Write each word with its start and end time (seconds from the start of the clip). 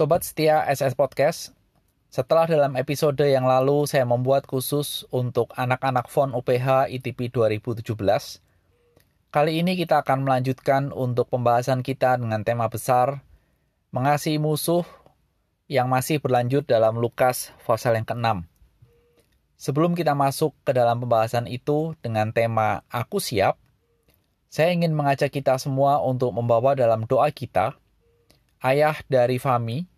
Sobat 0.00 0.24
setia 0.24 0.64
SS 0.64 0.96
Podcast, 0.96 1.52
setelah 2.08 2.48
dalam 2.48 2.72
episode 2.80 3.20
yang 3.20 3.44
lalu 3.44 3.84
saya 3.84 4.08
membuat 4.08 4.48
khusus 4.48 5.04
untuk 5.12 5.52
anak-anak 5.60 6.08
FON 6.08 6.32
UPH 6.32 6.88
ITP 6.88 7.28
2017, 7.28 7.84
kali 9.28 9.60
ini 9.60 9.76
kita 9.76 10.00
akan 10.00 10.24
melanjutkan 10.24 10.88
untuk 10.88 11.28
pembahasan 11.28 11.84
kita 11.84 12.16
dengan 12.16 12.40
tema 12.48 12.72
besar 12.72 13.20
Mengasihi 13.92 14.40
Musuh 14.40 14.88
yang 15.68 15.92
masih 15.92 16.16
berlanjut 16.16 16.64
dalam 16.64 16.96
Lukas 16.96 17.52
pasal 17.68 18.00
yang 18.00 18.08
ke-6. 18.08 18.48
Sebelum 19.60 19.92
kita 19.92 20.16
masuk 20.16 20.56
ke 20.64 20.72
dalam 20.72 21.04
pembahasan 21.04 21.44
itu 21.44 21.92
dengan 22.00 22.32
tema 22.32 22.88
Aku 22.88 23.20
Siap, 23.20 23.60
saya 24.48 24.72
ingin 24.72 24.96
mengajak 24.96 25.28
kita 25.28 25.60
semua 25.60 26.00
untuk 26.00 26.32
membawa 26.32 26.72
dalam 26.72 27.04
doa 27.04 27.28
kita 27.28 27.76
ayah 28.64 28.96
dari 29.08 29.36
Fami, 29.36 29.89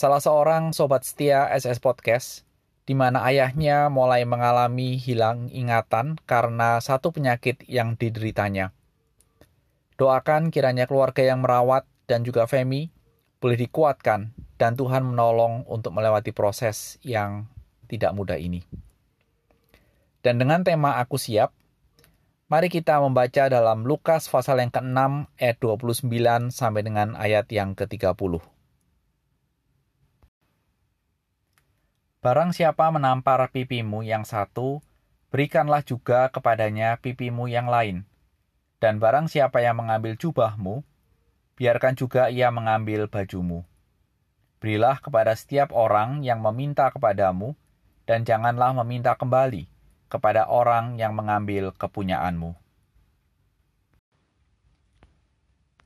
salah 0.00 0.16
seorang 0.16 0.72
sobat 0.72 1.04
setia 1.04 1.44
SS 1.52 1.76
Podcast, 1.76 2.48
di 2.88 2.96
mana 2.96 3.20
ayahnya 3.28 3.92
mulai 3.92 4.24
mengalami 4.24 4.96
hilang 4.96 5.52
ingatan 5.52 6.16
karena 6.24 6.80
satu 6.80 7.12
penyakit 7.12 7.60
yang 7.68 8.00
dideritanya. 8.00 8.72
Doakan 10.00 10.48
kiranya 10.48 10.88
keluarga 10.88 11.20
yang 11.20 11.44
merawat 11.44 11.84
dan 12.08 12.24
juga 12.24 12.48
Femi 12.48 12.88
boleh 13.44 13.60
dikuatkan 13.60 14.32
dan 14.56 14.72
Tuhan 14.72 15.04
menolong 15.04 15.68
untuk 15.68 15.92
melewati 15.92 16.32
proses 16.32 16.96
yang 17.04 17.44
tidak 17.84 18.16
mudah 18.16 18.40
ini. 18.40 18.64
Dan 20.24 20.40
dengan 20.40 20.64
tema 20.64 20.96
Aku 21.04 21.20
Siap, 21.20 21.52
Mari 22.50 22.66
kita 22.66 22.98
membaca 22.98 23.46
dalam 23.46 23.86
Lukas 23.86 24.26
pasal 24.26 24.58
yang 24.58 24.74
ke-6 24.74 25.30
ayat 25.38 25.56
29 25.62 26.50
sampai 26.50 26.82
dengan 26.82 27.14
ayat 27.14 27.46
yang 27.46 27.78
ke-30. 27.78 28.42
Barang 32.20 32.52
siapa 32.52 32.84
menampar 32.92 33.48
pipimu 33.48 34.04
yang 34.04 34.28
satu, 34.28 34.84
berikanlah 35.32 35.80
juga 35.80 36.28
kepadanya 36.28 37.00
pipimu 37.00 37.48
yang 37.48 37.64
lain. 37.64 38.04
Dan 38.76 39.00
barang 39.00 39.32
siapa 39.32 39.64
yang 39.64 39.80
mengambil 39.80 40.20
jubahmu, 40.20 40.84
biarkan 41.56 41.96
juga 41.96 42.28
ia 42.28 42.52
mengambil 42.52 43.08
bajumu. 43.08 43.64
Berilah 44.60 45.00
kepada 45.00 45.32
setiap 45.32 45.72
orang 45.72 46.20
yang 46.20 46.44
meminta 46.44 46.92
kepadamu, 46.92 47.56
dan 48.04 48.28
janganlah 48.28 48.76
meminta 48.84 49.16
kembali 49.16 49.72
kepada 50.12 50.44
orang 50.44 51.00
yang 51.00 51.16
mengambil 51.16 51.72
kepunyaanmu. 51.72 52.52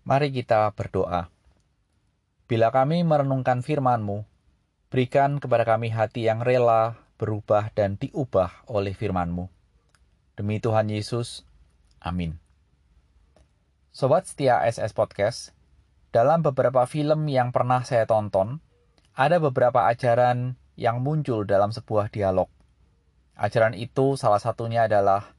Mari 0.02 0.34
kita 0.34 0.66
berdoa. 0.74 1.30
Bila 2.50 2.74
kami 2.74 3.06
merenungkan 3.06 3.62
firman-Mu, 3.62 4.33
berikan 4.95 5.42
kepada 5.42 5.67
kami 5.67 5.91
hati 5.91 6.31
yang 6.31 6.39
rela 6.39 6.95
berubah 7.19 7.75
dan 7.75 7.98
diubah 7.98 8.62
oleh 8.70 8.95
firman-Mu. 8.95 9.51
Demi 10.39 10.62
Tuhan 10.62 10.86
Yesus, 10.86 11.42
amin. 11.98 12.39
Sobat 13.91 14.31
setia 14.31 14.62
SS 14.62 14.95
Podcast, 14.95 15.51
dalam 16.14 16.47
beberapa 16.47 16.86
film 16.86 17.27
yang 17.27 17.51
pernah 17.51 17.83
saya 17.83 18.06
tonton, 18.06 18.62
ada 19.19 19.42
beberapa 19.42 19.83
ajaran 19.91 20.55
yang 20.78 21.03
muncul 21.03 21.42
dalam 21.42 21.75
sebuah 21.75 22.14
dialog. 22.14 22.47
Ajaran 23.34 23.75
itu 23.75 24.14
salah 24.14 24.39
satunya 24.39 24.86
adalah 24.86 25.34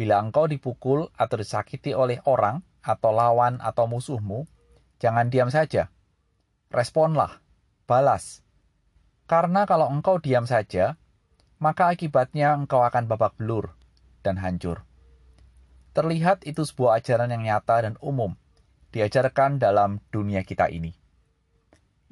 bila 0.00 0.16
engkau 0.16 0.48
dipukul 0.48 1.12
atau 1.12 1.36
disakiti 1.36 1.92
oleh 1.92 2.24
orang 2.24 2.64
atau 2.80 3.12
lawan 3.12 3.60
atau 3.60 3.84
musuhmu, 3.84 4.48
jangan 4.96 5.28
diam 5.28 5.52
saja. 5.52 5.92
Responlah, 6.72 7.44
balas. 7.84 8.43
Karena 9.24 9.64
kalau 9.64 9.88
engkau 9.88 10.20
diam 10.20 10.44
saja, 10.44 11.00
maka 11.56 11.88
akibatnya 11.88 12.52
engkau 12.52 12.84
akan 12.84 13.08
babak 13.08 13.36
belur 13.40 13.72
dan 14.20 14.36
hancur. 14.36 14.84
Terlihat 15.96 16.44
itu 16.44 16.66
sebuah 16.66 17.00
ajaran 17.00 17.32
yang 17.32 17.42
nyata 17.46 17.88
dan 17.88 17.94
umum, 18.04 18.36
diajarkan 18.92 19.56
dalam 19.56 20.02
dunia 20.12 20.44
kita 20.44 20.68
ini. 20.68 20.92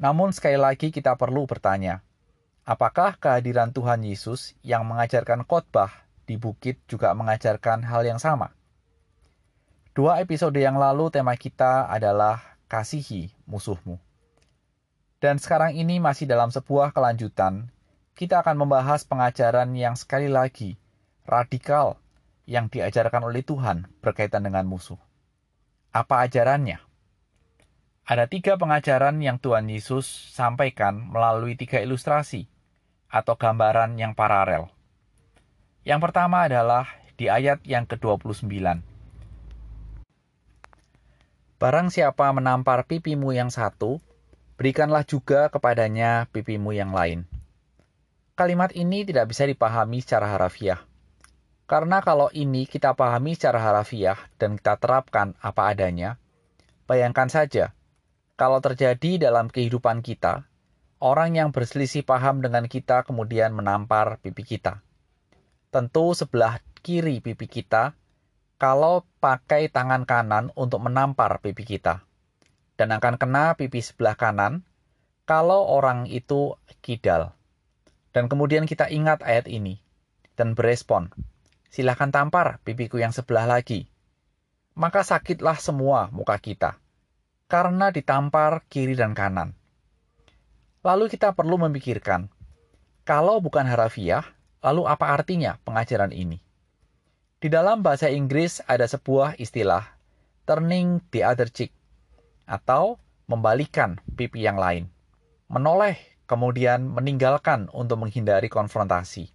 Namun 0.01 0.33
sekali 0.33 0.57
lagi 0.57 0.89
kita 0.89 1.19
perlu 1.21 1.45
bertanya, 1.45 2.01
Apakah 2.63 3.19
kehadiran 3.19 3.75
Tuhan 3.75 4.07
Yesus 4.07 4.55
yang 4.63 4.87
mengajarkan 4.87 5.43
khotbah 5.51 6.07
di 6.31 6.39
bukit 6.39 6.79
juga 6.87 7.11
mengajarkan 7.11 7.83
hal 7.83 8.07
yang 8.07 8.23
sama? 8.23 8.55
Dua 9.99 10.23
episode 10.23 10.55
yang 10.55 10.79
lalu 10.79 11.11
tema 11.11 11.35
kita 11.35 11.91
adalah 11.91 12.39
kasihi 12.71 13.35
musuhmu. 13.51 13.99
Dan 15.23 15.39
sekarang 15.39 15.79
ini 15.79 16.03
masih 16.03 16.27
dalam 16.27 16.51
sebuah 16.51 16.91
kelanjutan, 16.91 17.71
kita 18.19 18.43
akan 18.43 18.67
membahas 18.67 19.07
pengajaran 19.07 19.71
yang 19.79 19.95
sekali 19.95 20.27
lagi 20.27 20.75
radikal 21.23 22.03
yang 22.43 22.67
diajarkan 22.67 23.31
oleh 23.31 23.47
Tuhan 23.47 23.87
berkaitan 24.03 24.43
dengan 24.43 24.67
musuh. 24.67 24.99
Apa 25.95 26.27
ajarannya? 26.27 26.83
Ada 28.03 28.27
tiga 28.27 28.59
pengajaran 28.59 29.23
yang 29.23 29.39
Tuhan 29.39 29.71
Yesus 29.71 30.11
sampaikan 30.35 30.99
melalui 31.15 31.55
tiga 31.55 31.79
ilustrasi 31.79 32.51
atau 33.07 33.39
gambaran 33.39 33.95
yang 34.03 34.19
paralel. 34.19 34.75
Yang 35.87 36.11
pertama 36.11 36.51
adalah 36.51 36.91
di 37.15 37.31
ayat 37.31 37.63
yang 37.63 37.87
ke-29. 37.87 38.51
Barang 41.63 41.95
siapa 41.95 42.27
menampar 42.35 42.91
pipimu 42.91 43.31
yang 43.31 43.55
satu, 43.55 44.03
berikanlah 44.63 45.03
juga 45.03 45.51
kepadanya 45.51 46.31
pipimu 46.31 46.71
yang 46.71 46.95
lain. 46.95 47.27
Kalimat 48.39 48.71
ini 48.79 49.03
tidak 49.03 49.35
bisa 49.35 49.43
dipahami 49.43 49.99
secara 49.99 50.39
harafiah. 50.39 50.79
Karena 51.67 51.99
kalau 51.99 52.31
ini 52.31 52.71
kita 52.71 52.95
pahami 52.95 53.35
secara 53.35 53.59
harafiah 53.59 54.15
dan 54.39 54.55
kita 54.55 54.79
terapkan 54.79 55.35
apa 55.43 55.75
adanya, 55.75 56.15
bayangkan 56.87 57.27
saja, 57.27 57.75
kalau 58.39 58.63
terjadi 58.63 59.19
dalam 59.19 59.51
kehidupan 59.51 59.99
kita, 59.99 60.47
orang 61.03 61.35
yang 61.35 61.51
berselisih 61.51 62.07
paham 62.07 62.39
dengan 62.39 62.71
kita 62.71 63.03
kemudian 63.03 63.51
menampar 63.51 64.23
pipi 64.23 64.47
kita. 64.47 64.79
Tentu 65.75 66.15
sebelah 66.15 66.63
kiri 66.87 67.19
pipi 67.19 67.51
kita 67.51 67.99
kalau 68.63 69.03
pakai 69.19 69.67
tangan 69.75 70.07
kanan 70.07 70.55
untuk 70.55 70.87
menampar 70.87 71.43
pipi 71.43 71.67
kita. 71.67 72.07
Dan 72.83 72.91
akan 72.91 73.15
kena 73.15 73.55
pipi 73.55 73.79
sebelah 73.79 74.19
kanan 74.19 74.67
kalau 75.23 75.71
orang 75.71 76.11
itu 76.11 76.59
kidal. 76.83 77.31
Dan 78.11 78.27
kemudian 78.27 78.67
kita 78.67 78.91
ingat 78.91 79.23
ayat 79.23 79.47
ini 79.47 79.79
dan 80.35 80.59
berespon. 80.59 81.15
Silahkan 81.71 82.11
tampar 82.11 82.59
pipiku 82.67 82.99
yang 82.99 83.15
sebelah 83.15 83.47
lagi. 83.47 83.87
Maka 84.75 85.07
sakitlah 85.07 85.63
semua 85.63 86.11
muka 86.11 86.35
kita. 86.43 86.75
Karena 87.47 87.95
ditampar 87.95 88.67
kiri 88.67 88.99
dan 88.99 89.15
kanan 89.15 89.55
Lalu 90.83 91.07
kita 91.15 91.31
perlu 91.31 91.63
memikirkan, 91.63 92.27
kalau 93.07 93.39
bukan 93.39 93.63
harafiah, 93.63 94.27
lalu 94.67 94.91
apa 94.91 95.15
artinya 95.15 95.55
pengajaran 95.63 96.11
ini? 96.11 96.43
Di 97.39 97.47
dalam 97.47 97.87
bahasa 97.87 98.11
Inggris 98.11 98.59
ada 98.67 98.91
sebuah 98.91 99.39
istilah, 99.39 99.87
turning 100.43 100.99
the 101.15 101.23
other 101.23 101.47
cheek, 101.47 101.71
atau 102.53 103.01
membalikan 103.25 103.97
pipi 104.13 104.45
yang 104.45 104.61
lain. 104.61 104.93
Menoleh, 105.49 105.97
kemudian 106.29 106.85
meninggalkan 106.85 107.73
untuk 107.73 108.05
menghindari 108.05 108.53
konfrontasi. 108.53 109.33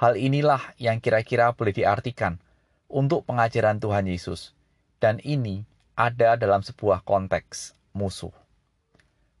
Hal 0.00 0.16
inilah 0.16 0.72
yang 0.80 0.96
kira-kira 1.04 1.52
boleh 1.52 1.76
diartikan 1.76 2.40
untuk 2.88 3.28
pengajaran 3.28 3.76
Tuhan 3.76 4.08
Yesus. 4.08 4.56
Dan 4.96 5.20
ini 5.20 5.68
ada 5.92 6.40
dalam 6.40 6.64
sebuah 6.64 7.04
konteks 7.04 7.76
musuh. 7.92 8.32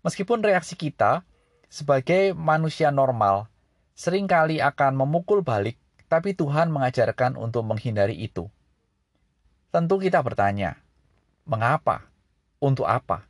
Meskipun 0.04 0.44
reaksi 0.44 0.76
kita 0.76 1.24
sebagai 1.72 2.36
manusia 2.36 2.92
normal 2.92 3.48
sering 3.96 4.28
kali 4.28 4.60
akan 4.60 4.96
memukul 4.96 5.40
balik, 5.40 5.80
tapi 6.08 6.36
Tuhan 6.36 6.72
mengajarkan 6.72 7.36
untuk 7.36 7.64
menghindari 7.64 8.16
itu. 8.16 8.48
Tentu 9.70 10.00
kita 10.02 10.20
bertanya, 10.24 10.80
mengapa? 11.46 12.09
Untuk 12.60 12.84
apa? 12.86 13.26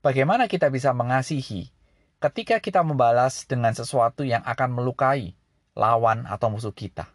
Bagaimana 0.00 0.48
kita 0.48 0.72
bisa 0.72 0.90
mengasihi 0.96 1.70
ketika 2.18 2.58
kita 2.58 2.80
membalas 2.82 3.44
dengan 3.44 3.76
sesuatu 3.76 4.24
yang 4.26 4.42
akan 4.42 4.72
melukai 4.72 5.36
lawan 5.76 6.24
atau 6.26 6.48
musuh 6.48 6.74
kita? 6.74 7.06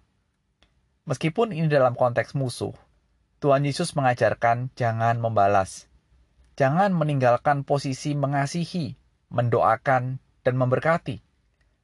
Meskipun 1.10 1.52
ini 1.52 1.68
dalam 1.68 1.98
konteks 1.98 2.38
musuh, 2.38 2.78
Tuhan 3.44 3.66
Yesus 3.66 3.98
mengajarkan 3.98 4.72
jangan 4.78 5.18
membalas, 5.18 5.88
Jangan 6.58 6.90
meninggalkan 6.90 7.62
posisi 7.62 8.18
mengasihi, 8.18 8.98
mendoakan, 9.30 10.18
dan 10.42 10.56
memberkati, 10.58 11.22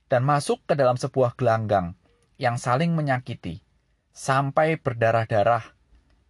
dan 0.09 0.25
masuk 0.25 0.65
ke 0.65 0.73
dalam 0.73 0.97
sebuah 0.97 1.37
gelanggang 1.37 1.93
yang 2.41 2.57
saling 2.57 2.97
menyakiti 2.97 3.61
sampai 4.17 4.81
berdarah-darah. 4.81 5.77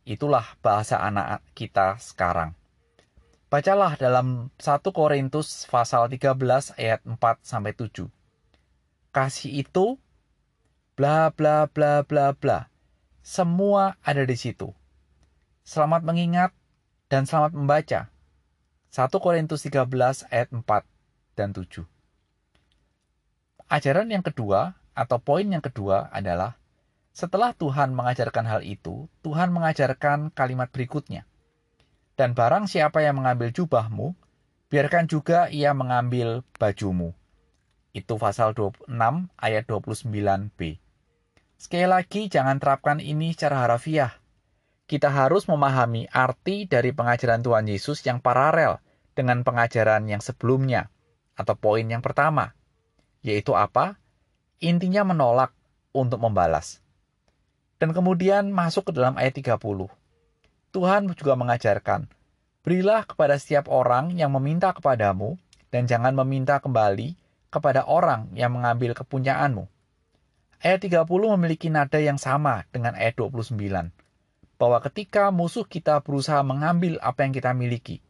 Itulah 0.04 0.60
bahasa 0.60 1.00
anak 1.00 1.40
kita 1.56 1.96
sekarang. 2.04 2.52
Bacalah 3.54 3.94
dalam 4.02 4.50
1 4.58 4.82
Korintus 4.90 5.70
pasal 5.70 6.10
13 6.10 6.74
ayat 6.74 7.06
4 7.06 7.22
sampai 7.46 7.78
7. 7.78 8.10
Kasih 9.14 9.62
itu 9.62 10.02
bla 10.98 11.30
bla 11.30 11.70
bla 11.70 12.02
bla 12.02 12.34
bla. 12.34 12.74
Semua 13.22 13.94
ada 14.02 14.26
di 14.26 14.34
situ. 14.34 14.74
Selamat 15.62 16.02
mengingat 16.02 16.50
dan 17.14 17.30
selamat 17.30 17.54
membaca. 17.54 18.10
1 18.90 19.22
Korintus 19.22 19.62
13 19.70 19.86
ayat 20.34 20.50
4 20.50 20.66
dan 21.38 21.54
7. 21.54 21.86
Ajaran 23.70 24.10
yang 24.10 24.26
kedua 24.26 24.82
atau 24.98 25.22
poin 25.22 25.46
yang 25.46 25.62
kedua 25.62 26.10
adalah 26.10 26.58
setelah 27.14 27.54
Tuhan 27.54 27.94
mengajarkan 27.94 28.50
hal 28.50 28.66
itu, 28.66 29.06
Tuhan 29.22 29.54
mengajarkan 29.54 30.34
kalimat 30.34 30.74
berikutnya. 30.74 31.30
Dan 32.14 32.38
barang 32.38 32.70
siapa 32.70 33.02
yang 33.02 33.18
mengambil 33.18 33.50
jubahmu, 33.50 34.14
biarkan 34.70 35.10
juga 35.10 35.50
ia 35.50 35.74
mengambil 35.74 36.46
bajumu. 36.62 37.18
Itu 37.94 38.18
pasal 38.22 38.54
26 38.58 38.90
ayat 39.38 39.64
29b. 39.70 40.82
Sekali 41.58 41.88
lagi 41.88 42.28
jangan 42.30 42.58
terapkan 42.58 42.98
ini 43.02 43.34
secara 43.34 43.66
harafiah. 43.66 44.14
Kita 44.84 45.10
harus 45.10 45.48
memahami 45.48 46.12
arti 46.12 46.68
dari 46.70 46.92
pengajaran 46.92 47.40
Tuhan 47.40 47.66
Yesus 47.66 48.04
yang 48.04 48.20
paralel 48.20 48.84
dengan 49.16 49.42
pengajaran 49.42 50.06
yang 50.10 50.20
sebelumnya 50.20 50.90
atau 51.34 51.56
poin 51.58 51.86
yang 51.86 52.04
pertama. 52.04 52.54
Yaitu 53.24 53.56
apa? 53.56 53.98
Intinya 54.60 55.08
menolak 55.08 55.56
untuk 55.96 56.20
membalas. 56.20 56.84
Dan 57.80 57.96
kemudian 57.96 58.52
masuk 58.52 58.90
ke 58.90 58.92
dalam 58.92 59.16
ayat 59.16 59.38
30. 59.38 59.88
Tuhan 60.74 61.06
juga 61.14 61.38
mengajarkan, 61.38 62.10
berilah 62.66 63.06
kepada 63.06 63.38
setiap 63.38 63.70
orang 63.70 64.18
yang 64.18 64.34
meminta 64.34 64.74
kepadamu, 64.74 65.38
dan 65.70 65.86
jangan 65.86 66.18
meminta 66.18 66.58
kembali 66.58 67.14
kepada 67.54 67.86
orang 67.86 68.34
yang 68.34 68.58
mengambil 68.58 68.98
kepunyaanmu. 68.98 69.70
Ayat 70.58 70.82
30 70.82 71.06
memiliki 71.38 71.70
nada 71.70 72.02
yang 72.02 72.18
sama 72.18 72.66
dengan 72.74 72.98
ayat 72.98 73.22
29, 73.22 73.54
bahwa 74.58 74.82
ketika 74.82 75.30
musuh 75.30 75.62
kita 75.62 76.02
berusaha 76.02 76.42
mengambil 76.42 76.98
apa 77.06 77.22
yang 77.22 77.38
kita 77.38 77.54
miliki, 77.54 78.02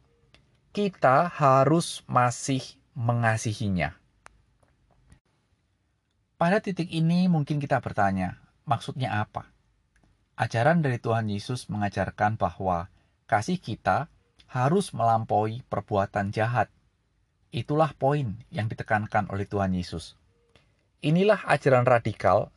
kita 0.72 1.28
harus 1.28 2.00
masih 2.08 2.64
mengasihinya. 2.96 3.92
Pada 6.40 6.64
titik 6.64 6.88
ini 6.88 7.28
mungkin 7.28 7.60
kita 7.60 7.76
bertanya, 7.84 8.40
maksudnya 8.64 9.20
apa? 9.20 9.53
Ajaran 10.34 10.82
dari 10.82 10.98
Tuhan 10.98 11.30
Yesus 11.30 11.70
mengajarkan 11.70 12.34
bahwa 12.34 12.90
kasih 13.30 13.62
kita 13.62 14.10
harus 14.50 14.90
melampaui 14.90 15.62
perbuatan 15.70 16.34
jahat. 16.34 16.74
Itulah 17.54 17.94
poin 17.94 18.34
yang 18.50 18.66
ditekankan 18.66 19.30
oleh 19.30 19.46
Tuhan 19.46 19.78
Yesus. 19.78 20.18
Inilah 21.06 21.38
ajaran 21.46 21.86
radikal 21.86 22.50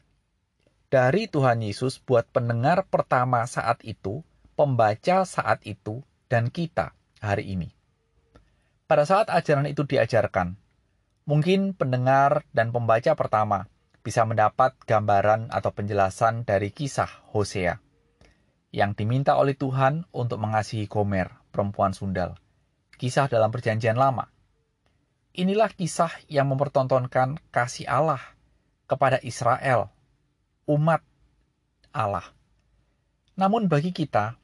dari 0.89 1.29
Tuhan 1.29 1.62
Yesus 1.62 2.01
buat 2.01 2.25
pendengar 2.33 2.89
pertama 2.89 3.45
saat 3.45 3.85
itu, 3.85 4.25
pembaca 4.57 5.21
saat 5.30 5.62
itu, 5.62 6.01
dan 6.33 6.50
kita 6.50 6.97
hari 7.21 7.53
ini. 7.53 7.69
Pada 8.89 9.06
saat 9.06 9.30
ajaran 9.30 9.69
itu 9.69 9.85
diajarkan, 9.85 10.57
mungkin 11.30 11.77
pendengar 11.77 12.41
dan 12.57 12.73
pembaca 12.73 13.13
pertama 13.13 13.69
bisa 14.07 14.24
mendapat 14.24 14.71
gambaran 14.88 15.51
atau 15.51 15.75
penjelasan 15.75 16.48
dari 16.48 16.71
kisah 16.71 17.27
Hosea 17.36 17.75
yang 18.71 18.95
diminta 18.95 19.36
oleh 19.36 19.51
Tuhan 19.51 20.07
untuk 20.15 20.39
mengasihi 20.39 20.88
Gomer, 20.88 21.27
perempuan 21.51 21.92
sundal. 21.92 22.39
Kisah 22.95 23.27
dalam 23.27 23.51
perjanjian 23.51 24.00
lama. 24.00 24.31
Inilah 25.36 25.68
kisah 25.75 26.07
yang 26.31 26.48
mempertontonkan 26.48 27.36
kasih 27.51 27.83
Allah 27.83 28.24
kepada 28.88 29.19
Israel, 29.27 29.92
umat 30.71 31.04
Allah. 31.92 32.31
Namun 33.36 33.68
bagi 33.68 33.92
kita, 33.92 34.39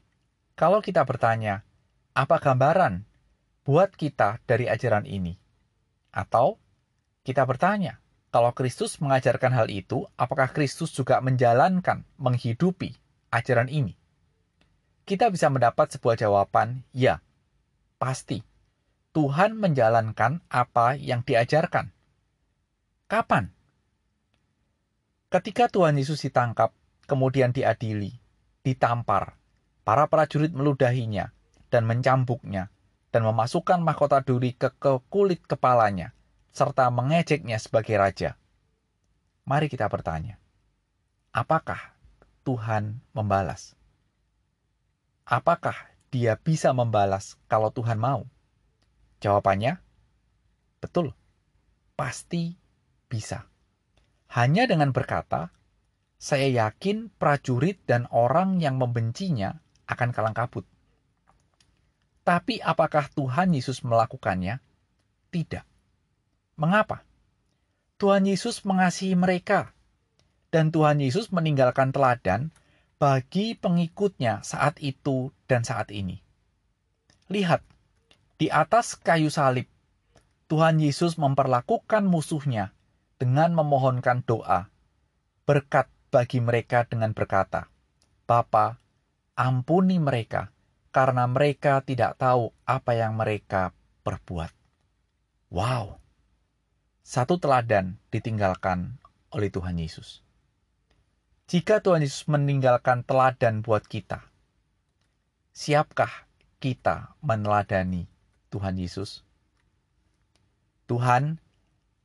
kalau 0.60 0.84
kita 0.84 1.08
bertanya, 1.08 1.64
apa 2.12 2.36
gambaran 2.36 3.08
buat 3.64 3.96
kita 3.96 4.44
dari 4.44 4.68
ajaran 4.68 5.08
ini? 5.08 5.40
Atau 6.12 6.60
kita 7.24 7.48
bertanya, 7.48 8.03
kalau 8.34 8.50
Kristus 8.50 8.98
mengajarkan 8.98 9.54
hal 9.54 9.70
itu, 9.70 10.10
apakah 10.18 10.50
Kristus 10.50 10.90
juga 10.90 11.22
menjalankan, 11.22 12.02
menghidupi 12.18 12.90
ajaran 13.30 13.70
ini? 13.70 13.94
Kita 15.06 15.30
bisa 15.30 15.54
mendapat 15.54 15.94
sebuah 15.94 16.18
jawaban, 16.18 16.82
ya, 16.90 17.22
pasti. 17.94 18.42
Tuhan 19.14 19.54
menjalankan 19.54 20.42
apa 20.50 20.98
yang 20.98 21.22
diajarkan. 21.22 21.94
Kapan? 23.06 23.54
Ketika 25.30 25.70
Tuhan 25.70 25.94
Yesus 25.94 26.26
ditangkap, 26.26 26.74
kemudian 27.06 27.54
diadili, 27.54 28.18
ditampar, 28.66 29.38
para 29.86 30.10
prajurit 30.10 30.50
meludahinya 30.50 31.30
dan 31.70 31.86
mencambuknya, 31.86 32.74
dan 33.14 33.22
memasukkan 33.22 33.78
mahkota 33.78 34.26
duri 34.26 34.58
ke, 34.58 34.74
ke 34.74 34.98
kulit 35.06 35.46
kepalanya, 35.46 36.10
serta 36.54 36.86
mengejeknya 36.94 37.58
sebagai 37.58 37.98
raja. 37.98 38.38
Mari 39.42 39.66
kita 39.66 39.90
bertanya, 39.90 40.38
apakah 41.34 41.98
Tuhan 42.46 43.02
membalas? 43.10 43.74
Apakah 45.26 45.74
dia 46.14 46.38
bisa 46.38 46.70
membalas 46.70 47.34
kalau 47.50 47.74
Tuhan 47.74 47.98
mau? 47.98 48.22
Jawabannya, 49.18 49.82
betul, 50.78 51.10
pasti 51.98 52.54
bisa. 53.10 53.50
Hanya 54.30 54.70
dengan 54.70 54.94
berkata, 54.94 55.50
saya 56.22 56.46
yakin 56.48 57.10
prajurit 57.18 57.82
dan 57.82 58.06
orang 58.14 58.62
yang 58.62 58.78
membencinya 58.78 59.58
akan 59.90 60.14
kalang 60.14 60.32
kabut. 60.38 60.64
Tapi 62.24 62.62
apakah 62.62 63.10
Tuhan 63.12 63.52
Yesus 63.52 63.84
melakukannya? 63.84 64.62
Tidak. 65.28 65.73
Mengapa? 66.54 67.02
Tuhan 67.98 68.26
Yesus 68.26 68.62
mengasihi 68.62 69.18
mereka, 69.18 69.74
dan 70.54 70.70
Tuhan 70.70 71.02
Yesus 71.02 71.34
meninggalkan 71.34 71.90
teladan 71.90 72.54
bagi 73.02 73.58
pengikutnya 73.58 74.46
saat 74.46 74.78
itu 74.78 75.34
dan 75.50 75.66
saat 75.66 75.90
ini. 75.90 76.22
Lihat, 77.26 77.66
di 78.38 78.50
atas 78.54 78.94
kayu 78.94 79.34
salib, 79.34 79.66
Tuhan 80.46 80.78
Yesus 80.78 81.18
memperlakukan 81.18 82.06
musuhnya 82.06 82.70
dengan 83.18 83.56
memohonkan 83.56 84.22
doa, 84.22 84.70
berkat 85.48 85.90
bagi 86.14 86.38
mereka 86.38 86.86
dengan 86.86 87.10
berkata, 87.16 87.66
Bapa, 88.30 88.78
ampuni 89.34 89.98
mereka, 89.98 90.54
karena 90.94 91.26
mereka 91.26 91.82
tidak 91.82 92.14
tahu 92.14 92.54
apa 92.62 92.94
yang 92.94 93.18
mereka 93.18 93.74
perbuat. 94.06 94.54
Wow! 95.50 96.03
Satu 97.04 97.36
teladan 97.36 98.00
ditinggalkan 98.08 98.96
oleh 99.28 99.52
Tuhan 99.52 99.76
Yesus. 99.76 100.24
Jika 101.44 101.84
Tuhan 101.84 102.00
Yesus 102.00 102.24
meninggalkan 102.24 103.04
teladan 103.04 103.60
buat 103.60 103.84
kita, 103.84 104.24
siapkah 105.52 106.24
kita 106.64 107.12
meneladani 107.20 108.08
Tuhan 108.48 108.80
Yesus? 108.80 109.20
Tuhan, 110.88 111.44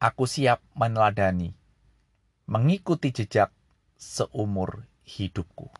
aku 0.03 0.27
siap 0.27 0.59
meneladani, 0.75 1.55
mengikuti 2.43 3.15
jejak 3.15 3.55
seumur 3.95 4.83
hidupku. 5.07 5.71